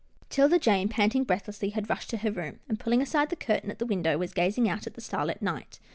[0.31, 3.77] 'Tilda Jane, panting breathlessly, had rushed to her room, and, pulling aside the curtain at
[3.77, 5.79] the window, was gazing out at the starlit night.